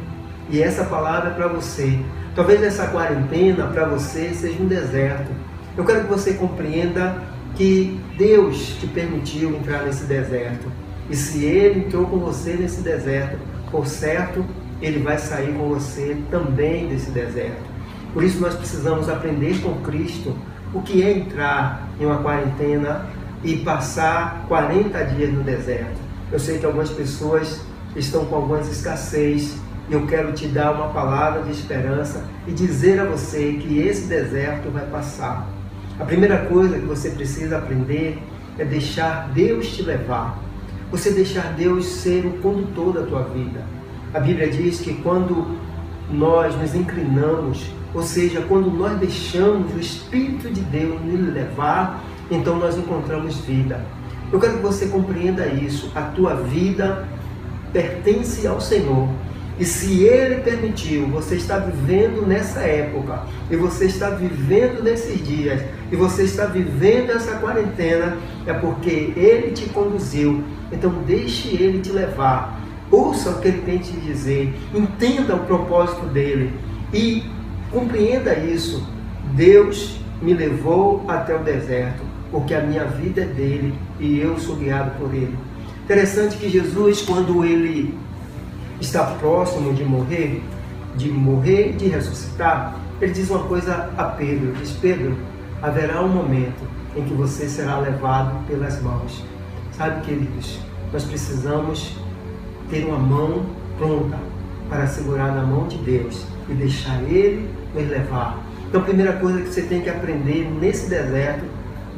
e 0.48 0.62
essa 0.62 0.84
palavra 0.84 1.32
é 1.32 1.34
para 1.34 1.48
você. 1.48 2.00
Talvez 2.36 2.62
essa 2.62 2.86
quarentena 2.86 3.66
para 3.66 3.86
você 3.86 4.32
seja 4.32 4.62
um 4.62 4.68
deserto. 4.68 5.32
Eu 5.76 5.84
quero 5.84 6.02
que 6.02 6.08
você 6.08 6.34
compreenda 6.36 7.20
que 7.56 8.00
Deus 8.16 8.78
te 8.80 8.86
permitiu 8.86 9.56
entrar 9.56 9.82
nesse 9.82 10.04
deserto. 10.04 10.72
E 11.10 11.16
se 11.16 11.46
Ele 11.46 11.80
entrou 11.80 12.06
com 12.06 12.20
você 12.20 12.54
nesse 12.54 12.82
deserto, 12.82 13.40
por 13.72 13.88
certo, 13.88 14.46
Ele 14.80 15.00
vai 15.00 15.18
sair 15.18 15.52
com 15.56 15.68
você 15.68 16.16
também 16.30 16.88
desse 16.90 17.10
deserto. 17.10 17.66
Por 18.14 18.24
isso 18.24 18.40
nós 18.40 18.54
precisamos 18.54 19.10
aprender 19.10 19.60
com 19.64 19.82
Cristo 19.82 20.38
o 20.76 20.84
que 20.84 21.02
é 21.02 21.12
entrar 21.12 21.90
em 22.00 22.06
uma 22.06 22.18
quarentena 22.18 23.08
e 23.44 23.58
passar 23.58 24.46
40 24.48 25.04
dias 25.06 25.34
no 25.34 25.42
deserto. 25.42 26.07
Eu 26.32 26.40
sei 26.40 26.60
que 26.60 26.66
algumas 26.66 26.90
pessoas 26.90 27.62
estão 27.96 28.26
com 28.26 28.36
algumas 28.36 28.68
escassez 28.68 29.58
e 29.90 29.94
eu 29.94 30.06
quero 30.06 30.34
te 30.34 30.48
dar 30.48 30.74
uma 30.74 30.90
palavra 30.90 31.44
de 31.44 31.52
esperança 31.52 32.26
e 32.46 32.52
dizer 32.52 33.00
a 33.00 33.06
você 33.06 33.54
que 33.54 33.80
esse 33.80 34.08
deserto 34.08 34.70
vai 34.70 34.86
passar. 34.88 35.48
A 35.98 36.04
primeira 36.04 36.46
coisa 36.46 36.78
que 36.78 36.86
você 36.86 37.12
precisa 37.12 37.58
aprender 37.58 38.20
é 38.60 38.66
deixar 38.66 39.30
Deus 39.34 39.74
te 39.76 39.82
levar. 39.82 40.38
Você 40.92 41.12
deixar 41.12 41.54
Deus 41.54 41.86
ser 41.86 42.26
o 42.26 42.34
condutor 42.40 42.94
da 42.94 43.04
tua 43.04 43.24
vida. 43.24 43.62
A 44.14 44.20
Bíblia 44.20 44.50
diz 44.50 44.82
que 44.82 44.96
quando 44.96 45.58
nós 46.12 46.56
nos 46.56 46.76
inclinamos, 46.76 47.72
ou 47.94 48.04
seja, 48.04 48.42
quando 48.42 48.70
nós 48.70 48.98
deixamos 49.00 49.74
o 49.74 49.80
Espírito 49.80 50.50
de 50.50 50.62
Deus 50.62 51.02
nos 51.02 51.34
levar, 51.34 52.04
então 52.30 52.58
nós 52.58 52.78
encontramos 52.78 53.38
vida. 53.38 53.82
Eu 54.32 54.40
quero 54.40 54.58
que 54.58 54.64
você 54.64 54.88
compreenda 54.88 55.48
isso. 55.48 55.92
A 55.96 56.02
tua 56.02 56.36
vida 56.36 57.08
pertence 57.72 58.46
ao 58.48 58.60
Senhor. 58.60 59.10
E 59.60 59.66
se 59.66 60.04
Ele 60.04 60.42
permitiu, 60.42 61.08
você 61.08 61.36
está 61.36 61.58
vivendo 61.58 62.28
nessa 62.28 62.60
época, 62.60 63.24
e 63.50 63.56
você 63.56 63.86
está 63.86 64.12
vivendo 64.12 64.84
nesses 64.84 65.26
dias, 65.26 65.64
e 65.92 65.96
você 65.96 66.24
está 66.24 66.46
vivendo 66.46 67.10
essa 67.10 67.38
quarentena, 67.38 68.18
é 68.46 68.54
porque 68.54 69.14
Ele 69.16 69.52
te 69.52 69.68
conduziu. 69.70 70.44
Então 70.72 70.92
deixe 71.08 71.50
Ele 71.56 71.80
te 71.80 71.92
levar. 71.92 72.62
Ouça 72.92 73.32
o 73.32 73.42
que 73.42 73.48
Ele 73.48 73.62
tem 73.64 73.80
te 73.80 73.94
dizer, 73.94 74.54
entenda 74.74 75.36
o 75.36 75.40
propósito 75.40 76.06
dele 76.06 76.54
e 76.94 77.24
compreenda 77.72 78.36
isso. 78.38 78.86
Deus 79.34 80.00
me 80.22 80.34
levou 80.34 81.04
até 81.08 81.36
o 81.36 81.40
deserto, 81.40 82.04
porque 82.32 82.54
a 82.54 82.62
minha 82.62 82.86
vida 82.86 83.22
é 83.22 83.26
dele 83.26 83.74
e 84.00 84.20
eu 84.20 84.38
sou 84.40 84.56
guiado 84.56 84.92
por 85.00 85.14
ele. 85.14 85.38
Interessante 85.84 86.38
que 86.38 86.50
Jesus, 86.50 87.02
quando 87.02 87.46
ele 87.46 87.98
está 88.80 89.06
próximo 89.06 89.74
de 89.74 89.84
morrer, 89.84 90.44
de 90.96 91.10
morrer 91.10 91.74
de 91.74 91.88
ressuscitar, 91.88 92.76
ele 93.00 93.12
diz 93.12 93.30
uma 93.30 93.44
coisa 93.44 93.90
a 93.98 94.04
Pedro, 94.06 94.54
diz 94.54 94.72
Pedro, 94.72 95.16
haverá 95.62 96.04
um 96.04 96.10
momento 96.10 96.68
em 96.96 97.04
que 97.04 97.14
você 97.14 97.48
será 97.48 97.80
levado 97.80 98.46
pelas 98.48 98.82
mãos. 98.82 99.24
Sabe, 99.72 100.06
queridos, 100.06 100.60
nós 100.92 101.04
precisamos 101.04 101.96
ter 102.70 102.86
uma 102.86 102.98
mão 102.98 103.46
pronta 103.78 104.18
para 104.70 104.88
segurar 104.88 105.34
na 105.34 105.44
mão 105.44 105.68
de 105.68 105.78
Deus 105.78 106.26
e 106.50 106.54
deixar 106.54 107.02
Ele 107.04 107.48
nos 107.74 107.88
levar. 107.88 108.44
Então, 108.68 108.82
a 108.82 108.84
primeira 108.84 109.14
coisa 109.14 109.42
que 109.42 109.48
você 109.48 109.62
tem 109.62 109.82
que 109.82 109.90
aprender 109.90 110.50
nesse 110.60 110.90
deserto, 110.90 111.46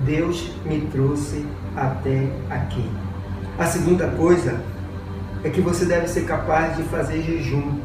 Deus 0.05 0.51
me 0.65 0.81
trouxe 0.91 1.45
até 1.75 2.27
aqui. 2.49 2.89
A 3.57 3.65
segunda 3.65 4.07
coisa 4.07 4.61
é 5.43 5.49
que 5.49 5.61
você 5.61 5.85
deve 5.85 6.07
ser 6.07 6.25
capaz 6.25 6.77
de 6.77 6.83
fazer 6.83 7.21
jejum. 7.21 7.79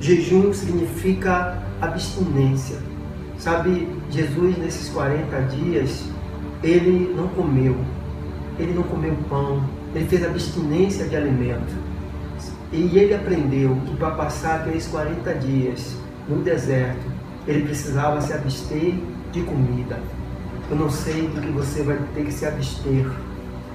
Jejum 0.00 0.52
significa 0.52 1.62
abstinência. 1.80 2.78
Sabe, 3.38 3.88
Jesus 4.10 4.56
nesses 4.58 4.88
40 4.90 5.40
dias, 5.42 6.04
ele 6.62 7.12
não 7.16 7.28
comeu. 7.28 7.76
Ele 8.58 8.74
não 8.74 8.82
comeu 8.82 9.16
pão, 9.28 9.64
ele 9.94 10.06
fez 10.06 10.24
abstinência 10.24 11.06
de 11.06 11.16
alimento. 11.16 11.74
E 12.70 12.98
ele 12.98 13.14
aprendeu 13.14 13.76
que 13.86 13.96
para 13.96 14.12
passar 14.12 14.60
aqueles 14.60 14.86
40 14.86 15.34
dias 15.34 15.96
no 16.28 16.42
deserto, 16.42 17.02
ele 17.46 17.64
precisava 17.64 18.20
se 18.20 18.32
abster 18.32 18.94
de 19.32 19.42
comida. 19.42 20.00
Eu 20.72 20.78
não 20.78 20.88
sei 20.88 21.28
do 21.28 21.38
que 21.38 21.52
você 21.52 21.82
vai 21.82 21.98
ter 22.14 22.24
que 22.24 22.32
se 22.32 22.46
abster, 22.46 23.06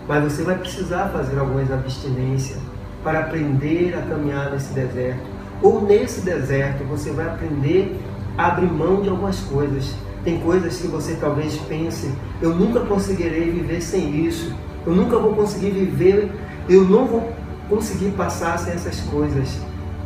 mas 0.08 0.24
você 0.24 0.42
vai 0.42 0.58
precisar 0.58 1.10
fazer 1.10 1.38
algumas 1.38 1.72
abstinências 1.72 2.58
para 3.04 3.20
aprender 3.20 3.94
a 3.94 4.01
caminhar 4.01 4.50
nesse 4.50 4.74
deserto. 4.74 5.22
Ou 5.62 5.80
nesse 5.84 6.22
deserto 6.22 6.84
você 6.86 7.12
vai 7.12 7.27
aprender 7.27 7.96
a 8.36 8.48
abrir 8.48 8.72
mão 8.72 9.00
de 9.04 9.10
algumas 9.10 9.39
coisas. 9.42 9.94
Tem 10.24 10.39
coisas 10.39 10.80
que 10.80 10.88
você 10.88 11.16
talvez 11.22 11.56
pense, 11.70 12.12
eu 12.42 12.56
nunca 12.56 12.80
conseguirei 12.80 13.51
viver 13.51 13.80
sem 13.80 14.25
isso. 14.25 14.51
Eu 14.84 14.96
nunca 14.96 15.20
vou 15.20 15.36
conseguir 15.36 15.70
viver, 15.70 16.32
eu 16.68 16.84
não 16.84 17.06
vou 17.06 17.32
conseguir 17.70 18.10
passar 18.18 18.58
sem 18.58 18.74
essas 18.74 19.01
coisas. 19.01 19.56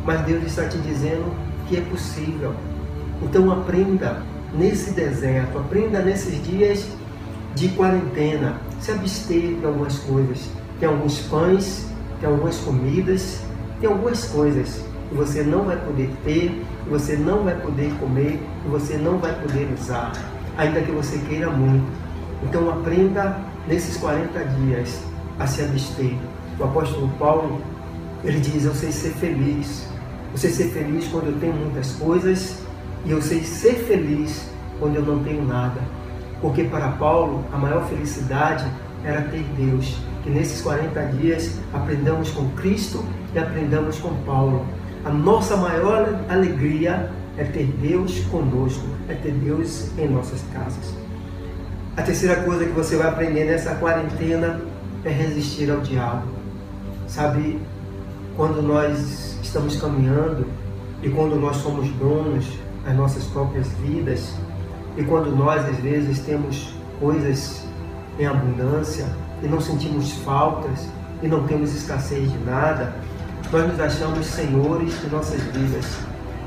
Mas 0.04 0.20
Deus 0.26 0.44
está 0.44 0.68
te 0.68 0.76
dizendo 0.76 1.32
que 1.66 1.78
é 1.78 1.80
possível. 1.80 2.52
Então 3.22 3.50
aprenda 3.50 4.30
nesse 4.54 4.90
deserto, 4.92 5.58
aprenda 5.58 6.00
nesses 6.00 6.42
dias 6.44 6.86
de 7.54 7.68
quarentena, 7.70 8.60
se 8.80 8.90
abster 8.92 9.56
de 9.58 9.64
algumas 9.64 9.98
coisas. 9.98 10.50
Tem 10.78 10.88
alguns 10.88 11.20
pães 11.22 11.92
tem 12.22 12.30
algumas 12.30 12.56
comidas, 12.58 13.40
tem 13.80 13.90
algumas 13.90 14.24
coisas 14.26 14.80
que 15.08 15.14
você 15.16 15.42
não 15.42 15.64
vai 15.64 15.76
poder 15.76 16.08
ter, 16.24 16.64
que 16.84 16.88
você 16.88 17.16
não 17.16 17.42
vai 17.42 17.56
poder 17.56 17.92
comer, 17.98 18.40
que 18.62 18.68
você 18.68 18.96
não 18.96 19.18
vai 19.18 19.34
poder 19.42 19.68
usar, 19.76 20.12
ainda 20.56 20.80
que 20.80 20.92
você 20.92 21.18
queira 21.28 21.50
muito. 21.50 21.84
Então 22.44 22.70
aprenda 22.70 23.40
nesses 23.66 23.96
40 23.96 24.38
dias 24.38 25.02
a 25.40 25.48
se 25.48 25.62
abster. 25.62 26.16
O 26.60 26.64
apóstolo 26.64 27.08
Paulo, 27.18 27.60
ele 28.22 28.38
diz, 28.38 28.64
eu 28.64 28.74
sei 28.74 28.92
ser 28.92 29.10
feliz. 29.14 29.88
Eu 30.30 30.38
sei 30.38 30.50
ser 30.50 30.68
feliz 30.68 31.08
quando 31.08 31.26
eu 31.26 31.40
tenho 31.40 31.54
muitas 31.54 31.90
coisas 31.92 32.62
e 33.04 33.10
eu 33.10 33.20
sei 33.20 33.42
ser 33.42 33.74
feliz 33.74 34.48
quando 34.78 34.96
eu 34.96 35.02
não 35.02 35.22
tenho 35.22 35.44
nada. 35.44 35.80
Porque 36.40 36.64
para 36.64 36.88
Paulo, 36.92 37.44
a 37.52 37.56
maior 37.56 37.86
felicidade 37.88 38.64
era 39.04 39.22
ter 39.22 39.44
Deus 39.56 39.96
que 40.22 40.30
nesses 40.30 40.60
40 40.60 41.00
dias 41.06 41.58
aprendamos 41.72 42.30
com 42.30 42.48
Cristo 42.50 43.04
e 43.34 43.38
aprendamos 43.38 43.98
com 43.98 44.14
Paulo. 44.24 44.64
A 45.04 45.10
nossa 45.10 45.56
maior 45.56 46.20
alegria 46.28 47.10
é 47.36 47.44
ter 47.44 47.66
Deus 47.80 48.20
conosco, 48.26 48.86
é 49.08 49.14
ter 49.14 49.32
Deus 49.32 49.90
em 49.98 50.08
nossas 50.08 50.42
casas. 50.52 50.94
A 51.96 52.02
terceira 52.02 52.36
coisa 52.42 52.64
que 52.64 52.72
você 52.72 52.96
vai 52.96 53.08
aprender 53.08 53.44
nessa 53.44 53.74
quarentena 53.74 54.60
é 55.04 55.10
resistir 55.10 55.70
ao 55.70 55.80
diabo. 55.80 56.26
Sabe, 57.06 57.60
quando 58.36 58.62
nós 58.62 59.38
estamos 59.42 59.76
caminhando 59.80 60.46
e 61.02 61.08
quando 61.10 61.36
nós 61.36 61.56
somos 61.56 61.88
donos 61.90 62.46
das 62.84 62.96
nossas 62.96 63.24
próprias 63.24 63.68
vidas 63.84 64.34
e 64.96 65.02
quando 65.04 65.34
nós 65.34 65.64
às 65.64 65.76
vezes 65.76 66.18
temos 66.20 66.74
coisas 67.00 67.64
em 68.18 68.26
abundância 68.26 69.06
e 69.42 69.46
não 69.46 69.60
sentimos 69.60 70.12
faltas 70.18 70.88
e 71.22 71.28
não 71.28 71.46
temos 71.46 71.74
escassez 71.74 72.30
de 72.30 72.38
nada, 72.38 72.94
nós 73.50 73.66
nos 73.66 73.80
achamos 73.80 74.26
senhores 74.26 75.00
de 75.00 75.08
nossas 75.08 75.40
vidas. 75.40 75.98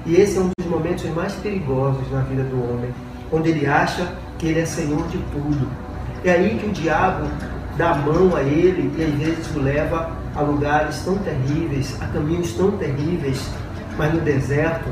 E 0.05 0.15
esse 0.15 0.37
é 0.37 0.41
um 0.41 0.51
dos 0.57 0.67
momentos 0.67 1.03
mais 1.11 1.33
perigosos 1.33 2.09
na 2.11 2.21
vida 2.21 2.43
do 2.43 2.57
homem, 2.57 2.93
onde 3.31 3.49
ele 3.49 3.65
acha 3.65 4.13
que 4.37 4.47
ele 4.47 4.59
é 4.59 4.65
senhor 4.65 5.07
de 5.07 5.17
tudo. 5.17 5.67
É 6.23 6.31
aí 6.31 6.57
que 6.59 6.67
o 6.67 6.71
diabo 6.71 7.27
dá 7.77 7.91
a 7.91 7.95
mão 7.95 8.35
a 8.35 8.41
ele 8.41 8.93
e 8.97 9.03
às 9.03 9.13
vezes 9.13 9.55
o 9.55 9.59
leva 9.59 10.11
a 10.35 10.41
lugares 10.41 10.99
tão 11.03 11.17
terríveis, 11.17 11.99
a 12.01 12.07
caminhos 12.07 12.53
tão 12.53 12.71
terríveis, 12.71 13.49
mas 13.97 14.13
no 14.13 14.21
deserto 14.21 14.89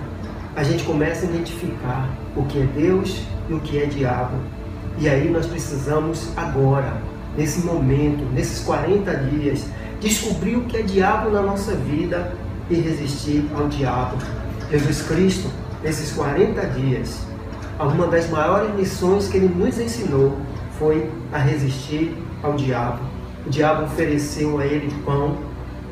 a 0.56 0.64
gente 0.64 0.84
começa 0.84 1.26
a 1.26 1.30
identificar 1.30 2.10
o 2.36 2.44
que 2.44 2.60
é 2.60 2.66
Deus 2.66 3.24
e 3.50 3.54
o 3.54 3.60
que 3.60 3.82
é 3.82 3.86
diabo. 3.86 4.38
E 5.00 5.10
aí 5.10 5.30
nós 5.30 5.48
precisamos 5.48 6.30
agora, 6.38 7.02
nesse 7.36 7.66
momento, 7.66 8.24
nesses 8.34 8.64
40 8.64 9.16
dias, 9.16 9.66
descobrir 10.00 10.58
o 10.58 10.66
que 10.66 10.78
é 10.78 10.82
diabo 10.84 11.32
na 11.32 11.42
nossa 11.42 11.74
vida 11.74 12.32
e 12.70 12.76
resistir 12.76 13.46
ao 13.56 13.68
diabo. 13.68 14.18
Jesus 14.70 15.02
Cristo, 15.02 15.50
nesses 15.82 16.12
40 16.12 16.62
dias, 16.68 17.20
uma 17.80 18.08
das 18.08 18.30
maiores 18.30 18.76
lições 18.76 19.28
que 19.28 19.38
ele 19.38 19.48
nos 19.48 19.80
ensinou 19.80 20.38
foi 20.78 21.10
a 21.32 21.40
resistir 21.40 22.16
ao 22.44 22.54
diabo. 22.54 23.00
O 23.46 23.50
diabo 23.50 23.86
ofereceu 23.86 24.60
a 24.60 24.66
ele 24.66 24.94
pão 25.04 25.38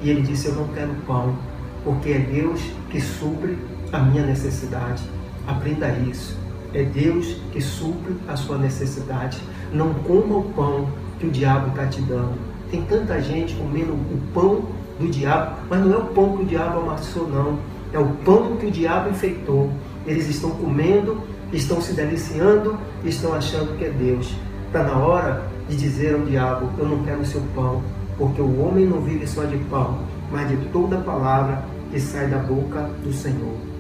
e 0.01 0.09
ele 0.09 0.21
disse: 0.21 0.47
Eu 0.47 0.55
não 0.55 0.67
quero 0.67 0.93
pão, 1.07 1.35
porque 1.83 2.11
é 2.11 2.19
Deus 2.19 2.61
que 2.89 3.01
supre 3.01 3.57
a 3.91 3.99
minha 3.99 4.25
necessidade. 4.25 5.03
Aprenda 5.47 5.89
isso. 5.89 6.37
É 6.73 6.83
Deus 6.83 7.37
que 7.51 7.59
supre 7.59 8.15
a 8.27 8.35
sua 8.35 8.57
necessidade. 8.57 9.37
Não 9.73 9.93
coma 9.93 10.37
o 10.37 10.43
pão 10.55 10.87
que 11.19 11.27
o 11.27 11.31
diabo 11.31 11.69
está 11.69 11.85
te 11.85 12.01
dando. 12.01 12.33
Tem 12.69 12.81
tanta 12.83 13.21
gente 13.21 13.53
comendo 13.55 13.91
o 13.91 14.19
pão 14.33 14.63
do 14.99 15.09
diabo, 15.09 15.57
mas 15.69 15.81
não 15.81 15.93
é 15.93 15.97
o 15.97 16.05
pão 16.05 16.37
que 16.37 16.43
o 16.43 16.45
diabo 16.45 16.79
amassou, 16.79 17.27
não. 17.27 17.59
É 17.91 17.99
o 17.99 18.07
pão 18.23 18.55
que 18.55 18.67
o 18.67 18.71
diabo 18.71 19.09
enfeitou. 19.09 19.69
Eles 20.05 20.29
estão 20.29 20.51
comendo, 20.51 21.21
estão 21.51 21.81
se 21.81 21.93
deliciando, 21.93 22.77
estão 23.03 23.33
achando 23.33 23.77
que 23.77 23.85
é 23.85 23.89
Deus. 23.89 24.33
Está 24.67 24.83
na 24.83 24.97
hora 24.97 25.45
de 25.67 25.75
dizer 25.75 26.15
ao 26.15 26.21
diabo: 26.21 26.69
Eu 26.77 26.87
não 26.87 27.03
quero 27.03 27.19
o 27.19 27.25
seu 27.25 27.41
pão, 27.53 27.83
porque 28.17 28.41
o 28.41 28.61
homem 28.61 28.85
não 28.85 29.01
vive 29.01 29.27
só 29.27 29.43
de 29.43 29.57
pão, 29.65 29.99
mas 30.31 30.47
de 30.47 30.55
toda 30.69 30.97
palavra 30.97 31.65
que 31.91 31.99
sai 31.99 32.27
da 32.27 32.37
boca 32.37 32.89
do 33.03 33.11
Senhor. 33.11 33.70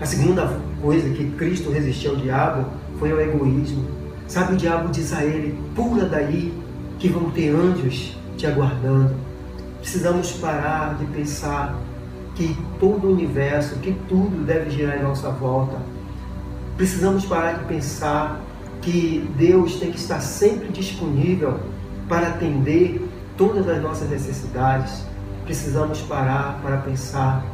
A 0.00 0.06
segunda 0.06 0.56
coisa 0.80 1.08
que 1.10 1.30
Cristo 1.32 1.70
resistiu 1.70 2.12
ao 2.12 2.16
diabo 2.16 2.66
foi 2.98 3.12
o 3.12 3.20
egoísmo. 3.20 3.84
Sabe, 4.28 4.54
o 4.54 4.56
diabo 4.56 4.90
diz 4.90 5.12
a 5.12 5.24
ele: 5.24 5.58
pula 5.74 6.04
daí, 6.04 6.52
que 6.98 7.08
vão 7.08 7.30
ter 7.30 7.50
anjos 7.50 8.16
te 8.36 8.46
aguardando. 8.46 9.14
Precisamos 9.80 10.32
parar 10.32 10.96
de 10.96 11.04
pensar 11.06 11.76
que 12.36 12.56
todo 12.78 13.08
o 13.08 13.12
universo, 13.12 13.76
que 13.80 13.92
tudo 14.08 14.44
deve 14.44 14.70
girar 14.70 14.98
em 14.98 15.02
nossa 15.02 15.30
volta. 15.30 15.76
Precisamos 16.76 17.26
parar 17.26 17.58
de 17.58 17.64
pensar 17.64 18.40
que 18.80 19.28
Deus 19.36 19.80
tem 19.80 19.90
que 19.90 19.98
estar 19.98 20.20
sempre 20.20 20.68
disponível 20.68 21.58
para 22.08 22.28
atender 22.28 23.04
todas 23.36 23.68
as 23.68 23.82
nossas 23.82 24.08
necessidades. 24.08 25.04
Precisamos 25.44 26.00
parar 26.02 26.60
para 26.62 26.76
pensar 26.76 27.44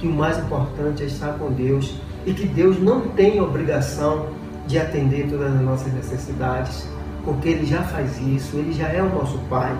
que 0.00 0.08
o 0.08 0.12
mais 0.12 0.38
importante 0.38 1.02
é 1.02 1.06
estar 1.06 1.34
com 1.34 1.52
Deus 1.52 1.94
e 2.24 2.32
que 2.32 2.46
Deus 2.46 2.80
não 2.80 3.02
tem 3.08 3.40
obrigação 3.40 4.28
de 4.66 4.78
atender 4.78 5.28
todas 5.28 5.54
as 5.54 5.60
nossas 5.60 5.92
necessidades, 5.92 6.88
porque 7.24 7.50
Ele 7.50 7.66
já 7.66 7.82
faz 7.82 8.18
isso, 8.18 8.56
Ele 8.56 8.72
já 8.72 8.88
é 8.88 9.02
o 9.02 9.10
nosso 9.10 9.38
Pai. 9.50 9.76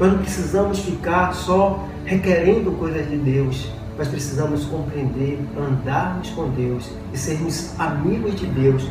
Nós 0.00 0.12
não 0.12 0.18
precisamos 0.18 0.78
ficar 0.78 1.34
só 1.34 1.86
requerendo 2.04 2.72
coisas 2.72 3.08
de 3.08 3.16
Deus, 3.16 3.70
mas 3.96 4.08
precisamos 4.08 4.64
compreender, 4.64 5.38
andarmos 5.58 6.30
com 6.30 6.48
Deus 6.50 6.90
e 7.12 7.18
sermos 7.18 7.78
amigos 7.78 8.36
de 8.36 8.46
Deus, 8.46 8.88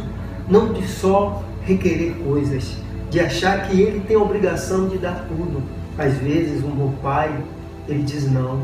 não 0.47 0.73
de 0.73 0.85
só 0.87 1.43
requerer 1.61 2.15
coisas, 2.25 2.77
de 3.09 3.19
achar 3.19 3.67
que 3.67 3.81
Ele 3.81 4.01
tem 4.01 4.15
a 4.15 4.19
obrigação 4.19 4.87
de 4.87 4.97
dar 4.97 5.25
tudo. 5.27 5.63
Às 5.97 6.13
vezes, 6.17 6.63
um 6.63 6.69
bom 6.69 6.93
pai, 7.01 7.35
ele 7.87 8.03
diz 8.03 8.29
não. 8.31 8.61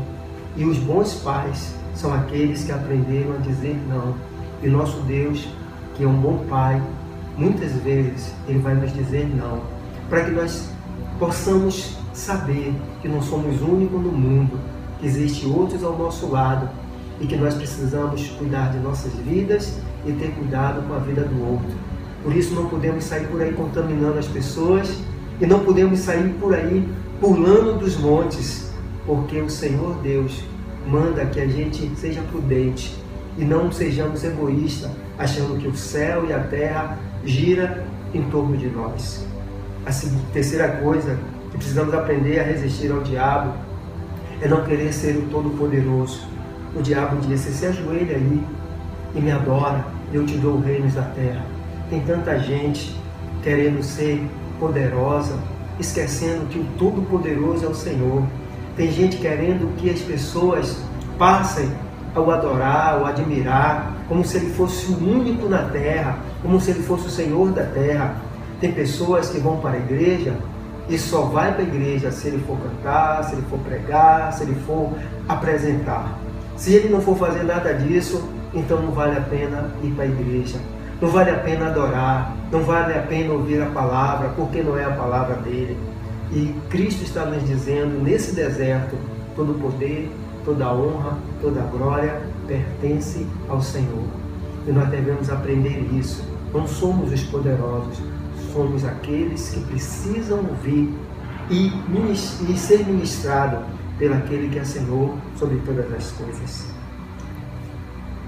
E 0.56 0.64
os 0.64 0.78
bons 0.78 1.14
pais 1.14 1.74
são 1.94 2.12
aqueles 2.12 2.64
que 2.64 2.72
aprenderam 2.72 3.34
a 3.34 3.38
dizer 3.38 3.78
não. 3.88 4.14
E 4.62 4.68
nosso 4.68 5.00
Deus, 5.02 5.48
que 5.94 6.04
é 6.04 6.06
um 6.06 6.16
bom 6.16 6.44
Pai, 6.48 6.82
muitas 7.36 7.72
vezes 7.72 8.32
Ele 8.48 8.58
vai 8.58 8.74
nos 8.74 8.92
dizer 8.92 9.28
não, 9.34 9.62
para 10.08 10.24
que 10.24 10.30
nós 10.30 10.68
possamos 11.18 11.96
saber 12.12 12.74
que 13.02 13.08
não 13.08 13.22
somos 13.22 13.60
únicos 13.60 14.00
no 14.00 14.12
mundo, 14.12 14.58
que 15.00 15.06
existem 15.06 15.50
outros 15.52 15.82
ao 15.82 15.96
nosso 15.98 16.30
lado 16.30 16.68
e 17.20 17.26
que 17.26 17.36
nós 17.36 17.54
precisamos 17.54 18.28
cuidar 18.38 18.72
de 18.72 18.78
nossas 18.78 19.12
vidas 19.14 19.78
e 20.06 20.12
ter 20.12 20.30
cuidado 20.32 20.86
com 20.86 20.94
a 20.94 20.98
vida 20.98 21.22
do 21.22 21.52
outro. 21.52 21.74
Por 22.22 22.34
isso 22.34 22.54
não 22.54 22.66
podemos 22.66 23.04
sair 23.04 23.26
por 23.28 23.40
aí 23.40 23.52
contaminando 23.52 24.18
as 24.18 24.26
pessoas 24.26 24.98
e 25.40 25.46
não 25.46 25.60
podemos 25.60 26.00
sair 26.00 26.34
por 26.40 26.54
aí 26.54 26.88
pulando 27.20 27.78
dos 27.78 27.96
montes, 27.96 28.72
porque 29.06 29.40
o 29.40 29.50
Senhor 29.50 29.96
Deus 30.02 30.42
manda 30.86 31.24
que 31.26 31.40
a 31.40 31.46
gente 31.46 31.90
seja 31.96 32.22
prudente 32.30 32.94
e 33.36 33.44
não 33.44 33.72
sejamos 33.72 34.22
egoístas, 34.22 34.90
achando 35.18 35.58
que 35.58 35.66
o 35.66 35.74
céu 35.74 36.26
e 36.28 36.32
a 36.32 36.40
terra 36.40 36.98
gira 37.24 37.84
em 38.12 38.22
torno 38.30 38.56
de 38.56 38.68
nós. 38.68 39.26
A 39.86 39.90
terceira 40.32 40.68
coisa 40.68 41.18
que 41.50 41.58
precisamos 41.58 41.92
aprender 41.94 42.40
a 42.40 42.42
resistir 42.42 42.90
ao 42.90 43.00
diabo 43.00 43.52
é 44.40 44.48
não 44.48 44.64
querer 44.64 44.92
ser 44.92 45.16
o 45.16 45.22
Todo-Poderoso. 45.30 46.26
O 46.74 46.82
diabo 46.82 47.16
disse: 47.26 47.52
se 47.52 47.66
ajoelha 47.66 48.16
aí 48.16 48.40
e 49.14 49.20
me 49.20 49.30
adora, 49.30 49.84
eu 50.12 50.24
te 50.24 50.36
dou 50.36 50.60
reinos 50.60 50.94
da 50.94 51.02
terra. 51.02 51.44
Tem 51.90 52.00
tanta 52.00 52.38
gente 52.38 52.96
querendo 53.42 53.82
ser 53.82 54.24
poderosa, 54.58 55.38
esquecendo 55.78 56.46
que 56.46 56.58
o 56.58 56.64
Todo-Poderoso 56.78 57.66
é 57.66 57.68
o 57.68 57.74
Senhor. 57.74 58.22
Tem 58.76 58.90
gente 58.90 59.18
querendo 59.18 59.74
que 59.76 59.88
as 59.88 60.00
pessoas 60.00 60.76
passem 61.16 61.70
a 62.14 62.20
o 62.20 62.30
adorar, 62.30 63.00
o 63.00 63.06
admirar, 63.06 63.92
como 64.08 64.24
se 64.24 64.36
ele 64.36 64.50
fosse 64.50 64.90
o 64.92 64.96
único 64.96 65.48
na 65.48 65.62
terra, 65.64 66.18
como 66.42 66.60
se 66.60 66.70
ele 66.70 66.82
fosse 66.82 67.06
o 67.06 67.10
Senhor 67.10 67.50
da 67.52 67.64
terra. 67.64 68.16
Tem 68.60 68.72
pessoas 68.72 69.28
que 69.30 69.38
vão 69.38 69.58
para 69.58 69.72
a 69.72 69.78
igreja 69.78 70.34
e 70.88 70.98
só 70.98 71.22
vai 71.22 71.52
para 71.52 71.62
a 71.62 71.66
igreja 71.66 72.10
se 72.10 72.28
ele 72.28 72.42
for 72.46 72.58
cantar, 72.58 73.24
se 73.24 73.34
ele 73.34 73.42
for 73.48 73.58
pregar, 73.60 74.32
se 74.32 74.42
ele 74.42 74.54
for 74.66 74.92
apresentar. 75.28 76.18
Se 76.56 76.74
ele 76.74 76.88
não 76.88 77.00
for 77.00 77.16
fazer 77.16 77.42
nada 77.42 77.74
disso, 77.74 78.28
então 78.52 78.80
não 78.80 78.90
vale 78.90 79.16
a 79.16 79.20
pena 79.20 79.70
ir 79.82 79.90
para 79.92 80.04
a 80.04 80.08
igreja. 80.08 80.58
Não 81.00 81.08
vale 81.08 81.30
a 81.30 81.38
pena 81.38 81.66
adorar, 81.66 82.32
não 82.50 82.62
vale 82.62 82.96
a 82.96 83.02
pena 83.02 83.32
ouvir 83.32 83.60
a 83.62 83.66
palavra, 83.66 84.30
porque 84.36 84.62
não 84.62 84.78
é 84.78 84.84
a 84.84 84.90
palavra 84.90 85.36
dele. 85.36 85.76
E 86.32 86.54
Cristo 86.70 87.02
está 87.02 87.26
nos 87.26 87.46
dizendo 87.46 88.02
nesse 88.02 88.34
deserto: 88.34 88.96
todo 89.36 89.58
poder, 89.60 90.10
toda 90.44 90.72
honra, 90.72 91.18
toda 91.40 91.60
glória 91.62 92.22
pertence 92.46 93.26
ao 93.48 93.60
Senhor. 93.60 94.04
E 94.66 94.72
nós 94.72 94.88
devemos 94.88 95.30
aprender 95.30 95.88
isso. 95.92 96.24
Não 96.52 96.66
somos 96.66 97.12
os 97.12 97.22
poderosos, 97.24 97.98
somos 98.52 98.84
aqueles 98.84 99.50
que 99.50 99.60
precisam 99.60 100.38
ouvir 100.38 100.94
e, 101.50 101.72
e 102.48 102.56
ser 102.56 102.86
ministrado 102.86 103.64
pelaquele 103.98 104.48
que 104.48 104.58
é 104.58 104.64
Senhor 104.64 105.14
sobre 105.36 105.58
todas 105.58 105.92
as 105.92 106.10
coisas. 106.12 106.66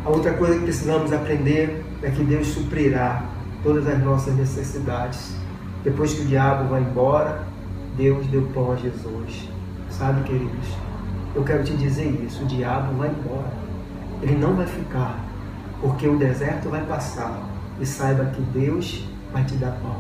A 0.04 0.10
outra 0.10 0.32
coisa 0.34 0.54
que 0.54 0.62
precisamos 0.62 1.12
aprender 1.12 1.84
é 2.02 2.10
que 2.10 2.22
Deus 2.22 2.46
suprirá 2.48 3.24
todas 3.62 3.86
as 3.88 3.98
nossas 4.02 4.34
necessidades. 4.36 5.34
Depois 5.82 6.14
que 6.14 6.22
o 6.22 6.26
diabo 6.26 6.68
vai 6.68 6.80
embora, 6.80 7.46
Deus 7.96 8.26
deu 8.26 8.42
pão 8.52 8.72
a 8.72 8.76
Jesus. 8.76 9.48
Sabe, 9.88 10.22
queridos? 10.24 10.68
Eu 11.34 11.42
quero 11.42 11.64
te 11.64 11.74
dizer 11.74 12.08
isso: 12.26 12.42
o 12.42 12.46
diabo 12.46 12.94
vai 12.96 13.08
embora. 13.08 13.52
Ele 14.22 14.36
não 14.36 14.54
vai 14.54 14.66
ficar, 14.66 15.18
porque 15.80 16.06
o 16.06 16.18
deserto 16.18 16.68
vai 16.68 16.84
passar. 16.84 17.42
E 17.80 17.86
saiba 17.86 18.24
que 18.26 18.40
Deus 18.58 19.06
vai 19.32 19.44
te 19.44 19.54
dar 19.54 19.72
pão. 19.82 19.96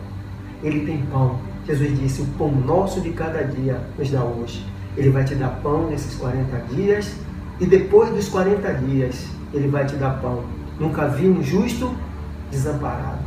Ele 0.62 0.84
tem 0.84 1.02
pão. 1.06 1.38
Jesus 1.66 1.98
disse: 1.98 2.22
O 2.22 2.26
pão 2.38 2.50
nosso 2.50 3.00
de 3.00 3.10
cada 3.10 3.42
dia 3.44 3.80
nos 3.98 4.10
dá 4.10 4.22
hoje. 4.22 4.64
Ele 4.96 5.10
vai 5.10 5.24
te 5.24 5.34
dar 5.34 5.60
pão 5.62 5.88
nesses 5.88 6.14
40 6.16 6.74
dias. 6.74 7.14
E 7.58 7.66
depois 7.66 8.10
dos 8.10 8.28
40 8.28 8.72
dias, 8.74 9.26
ele 9.52 9.68
vai 9.68 9.86
te 9.86 9.96
dar 9.96 10.20
pão. 10.20 10.44
Nunca 10.78 11.08
vi 11.08 11.28
um 11.28 11.42
justo 11.42 11.94
desamparado, 12.50 13.22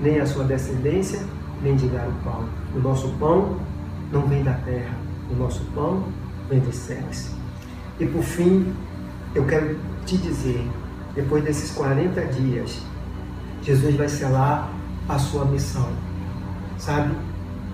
nem 0.00 0.20
a 0.20 0.26
sua 0.26 0.44
descendência, 0.44 1.20
nem 1.62 1.76
de 1.76 1.86
dar 1.88 2.06
o 2.06 2.12
pão. 2.22 2.44
O 2.74 2.78
nosso 2.78 3.08
pão 3.18 3.56
não 4.12 4.26
vem 4.26 4.42
da 4.42 4.54
terra. 4.54 4.96
O 5.30 5.34
nosso 5.34 5.64
pão 5.74 6.04
vem 6.48 6.60
dos 6.60 6.74
céus. 6.74 7.30
E 7.98 8.06
por 8.06 8.22
fim, 8.22 8.74
eu 9.34 9.46
quero 9.46 9.78
te 10.04 10.16
dizer, 10.16 10.66
depois 11.14 11.44
desses 11.44 11.70
40 11.72 12.20
dias, 12.26 12.82
Jesus 13.62 13.94
vai 13.94 14.08
selar 14.08 14.72
a 15.08 15.18
sua 15.18 15.44
missão. 15.44 15.88
Sabe? 16.78 17.14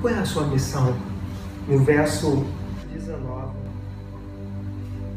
Qual 0.01 0.13
é 0.13 0.19
a 0.19 0.25
sua 0.25 0.47
missão? 0.47 0.97
No 1.69 1.79
verso 1.79 2.45
19, 2.93 3.57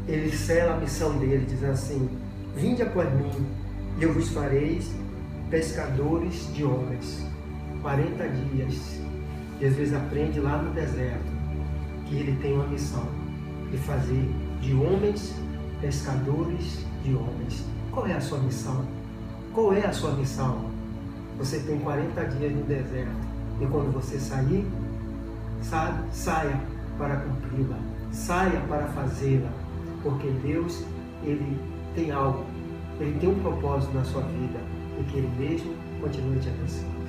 ele 0.08 0.32
sela 0.32 0.74
a 0.74 0.80
missão 0.80 1.16
dele, 1.18 1.44
dizendo 1.46 1.72
assim: 1.72 2.08
Vinde 2.56 2.82
após 2.82 3.12
mim, 3.14 3.46
e 3.98 4.02
eu 4.02 4.12
vos 4.12 4.30
farei 4.30 4.80
pescadores 5.50 6.52
de 6.54 6.64
homens. 6.64 7.24
40 7.82 8.28
dias. 8.28 9.00
Jesus 9.60 9.92
aprende 9.94 10.40
lá 10.40 10.58
no 10.58 10.72
deserto 10.72 11.30
que 12.06 12.16
ele 12.16 12.36
tem 12.40 12.54
uma 12.54 12.66
missão 12.66 13.06
de 13.70 13.78
fazer 13.78 14.28
de 14.60 14.74
homens 14.74 15.34
pescadores 15.80 16.84
de 17.02 17.14
homens. 17.14 17.64
Qual 17.90 18.06
é 18.06 18.14
a 18.14 18.20
sua 18.20 18.38
missão? 18.38 18.84
Qual 19.52 19.72
é 19.72 19.84
a 19.84 19.92
sua 19.92 20.12
missão? 20.12 20.70
Você 21.38 21.58
tem 21.60 21.78
40 21.78 22.24
dias 22.26 22.52
no 22.52 22.62
deserto 22.64 23.30
e 23.60 23.66
quando 23.66 23.92
você 23.92 24.18
sair, 24.18 24.66
sabe, 25.62 26.02
saia 26.12 26.60
para 26.98 27.16
cumpri-la, 27.16 27.78
saia 28.12 28.60
para 28.68 28.86
fazê-la, 28.88 29.50
porque 30.02 30.28
Deus 30.42 30.84
ele 31.24 31.58
tem 31.94 32.10
algo, 32.10 32.44
ele 33.00 33.18
tem 33.18 33.30
um 33.30 33.38
propósito 33.40 33.94
na 33.94 34.04
sua 34.04 34.22
vida 34.22 34.60
e 34.98 35.04
que 35.04 35.18
ele 35.18 35.30
mesmo 35.38 35.74
continue 36.00 36.38
te 36.38 36.48
abençoando. 36.48 36.99